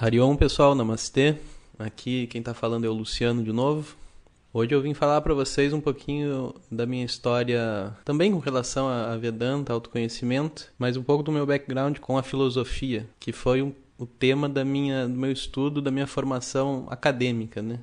[0.00, 1.34] Harion, pessoal, namastê.
[1.76, 3.96] Aqui quem está falando é o Luciano de novo.
[4.54, 9.16] Hoje eu vim falar para vocês um pouquinho da minha história, também com relação a
[9.16, 14.06] Vedanta, autoconhecimento, mas um pouco do meu background com a filosofia, que foi um, o
[14.06, 17.80] tema da minha, do meu estudo, da minha formação acadêmica, né?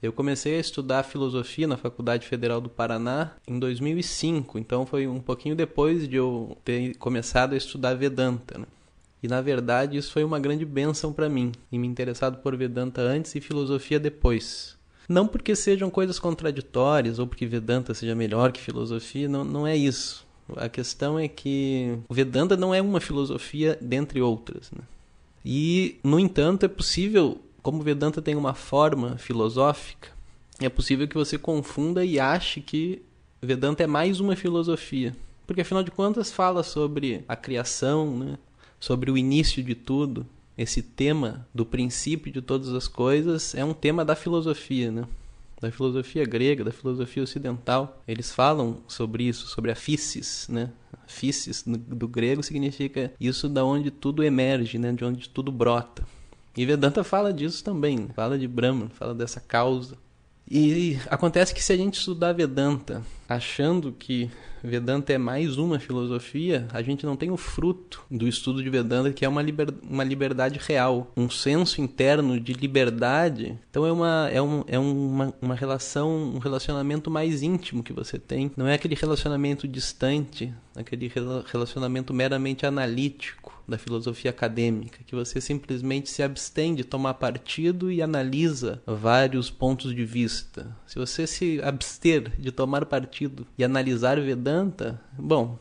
[0.00, 5.18] Eu comecei a estudar filosofia na Faculdade Federal do Paraná em 2005, então foi um
[5.18, 8.56] pouquinho depois de eu ter começado a estudar Vedanta.
[8.56, 8.66] Né?
[9.22, 13.00] E na verdade isso foi uma grande bênção para mim, e me interessado por Vedanta
[13.00, 14.76] antes e filosofia depois.
[15.08, 19.76] Não porque sejam coisas contraditórias ou porque Vedanta seja melhor que filosofia, não, não é
[19.76, 20.26] isso.
[20.56, 24.70] A questão é que o Vedanta não é uma filosofia dentre outras.
[24.70, 24.82] Né?
[25.44, 30.08] E, no entanto, é possível, como Vedanta tem uma forma filosófica,
[30.60, 33.02] é possível que você confunda e ache que
[33.40, 35.16] Vedanta é mais uma filosofia.
[35.46, 38.38] Porque, afinal de contas, fala sobre a criação, né?
[38.80, 43.72] Sobre o início de tudo, esse tema do princípio de todas as coisas é um
[43.72, 45.04] tema da filosofia, né?
[45.60, 48.02] Da filosofia grega, da filosofia ocidental.
[48.06, 50.70] Eles falam sobre isso, sobre a physis, né?
[51.06, 54.92] Physis do grego significa isso da onde tudo emerge, né?
[54.92, 56.04] De onde tudo brota.
[56.56, 59.96] E Vedanta fala disso também, fala de Brahman, fala dessa causa.
[60.50, 64.30] E acontece que se a gente estudar Vedanta achando que
[64.62, 69.12] Vedanta é mais uma filosofia, a gente não tem o fruto do estudo de Vedanta,
[69.12, 73.58] que é uma, liber, uma liberdade real, um senso interno de liberdade.
[73.70, 78.18] Então é uma é, um, é uma, uma relação, um relacionamento mais íntimo que você
[78.18, 78.50] tem.
[78.56, 81.10] Não é aquele relacionamento distante, aquele
[81.52, 88.00] relacionamento meramente analítico da filosofia acadêmica, que você simplesmente se abstém de tomar partido e
[88.00, 90.74] analisa vários pontos de vista.
[90.86, 92.86] Se você se abster de tomar
[93.18, 95.58] partido e analisar Vedanta, bom,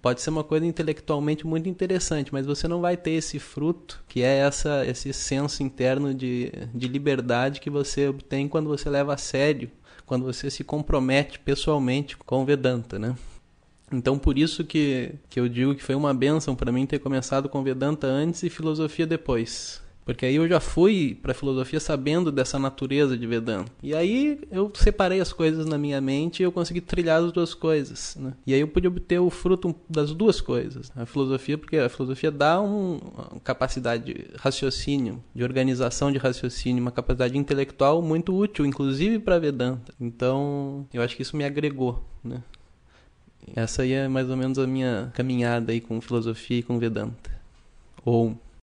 [0.00, 4.22] pode ser uma coisa intelectualmente muito interessante, mas você não vai ter esse fruto, que
[4.22, 9.18] é essa, esse senso interno de, de liberdade que você obtém quando você leva a
[9.18, 9.70] sério,
[10.06, 13.14] quando você se compromete pessoalmente com Vedanta, né?
[13.90, 17.48] Então, por isso que, que eu digo que foi uma benção para mim ter começado
[17.48, 19.82] com Vedanta antes e filosofia depois.
[20.08, 23.70] Porque aí eu já fui para filosofia sabendo dessa natureza de Vedanta.
[23.82, 27.52] E aí eu separei as coisas na minha mente e eu consegui trilhar as duas
[27.52, 28.16] coisas.
[28.18, 28.32] Né?
[28.46, 30.90] E aí eu pude obter o fruto das duas coisas.
[30.96, 36.80] A filosofia, porque a filosofia dá um, uma capacidade de raciocínio, de organização de raciocínio,
[36.80, 39.92] uma capacidade intelectual muito útil, inclusive para Vedanta.
[40.00, 42.02] Então eu acho que isso me agregou.
[42.24, 42.42] Né?
[43.54, 47.30] Essa aí é mais ou menos a minha caminhada aí com filosofia e com Vedanta.
[48.06, 48.34] Ou